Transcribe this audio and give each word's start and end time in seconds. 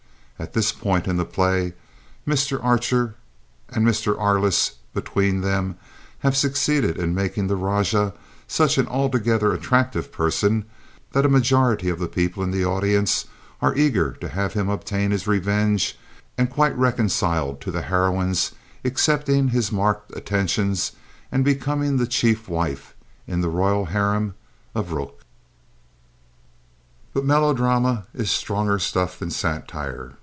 At 0.39 0.53
this 0.53 0.71
point 0.71 1.07
in 1.07 1.17
the 1.17 1.23
play 1.25 1.73
Mr. 2.27 2.59
Archer 2.65 3.13
and 3.69 3.85
Mr. 3.85 4.17
Arliss 4.17 4.71
between 4.91 5.41
them 5.41 5.77
have 6.21 6.35
succeeded 6.35 6.97
in 6.97 7.13
making 7.13 7.45
the 7.45 7.55
rajah 7.55 8.15
such 8.47 8.79
an 8.79 8.87
altogether 8.87 9.53
attractive 9.53 10.11
person 10.11 10.65
that 11.11 11.27
a 11.27 11.29
majority 11.29 11.89
of 11.89 11.99
the 11.99 12.07
people 12.07 12.41
in 12.41 12.49
the 12.49 12.65
audience 12.65 13.25
are 13.61 13.75
eager 13.77 14.13
to 14.13 14.29
have 14.29 14.53
him 14.53 14.67
obtain 14.67 15.11
his 15.11 15.27
revenge 15.27 15.95
and 16.39 16.49
quite 16.49 16.75
reconciled 16.75 17.61
to 17.61 17.69
the 17.69 17.83
heroine's 17.83 18.51
accepting 18.83 19.49
his 19.49 19.71
marked 19.71 20.11
attentions 20.17 20.93
and 21.31 21.45
becoming 21.45 21.97
the 21.97 22.07
chief 22.07 22.49
wife 22.49 22.95
in 23.27 23.41
the 23.41 23.47
royal 23.49 23.85
harem 23.85 24.33
of 24.73 24.91
Rukh. 24.91 25.21
But 27.13 27.25
melodrama 27.25 28.07
is 28.15 28.31
stronger 28.31 28.79
stuff 28.79 29.19
than 29.19 29.29
satire. 29.29 30.13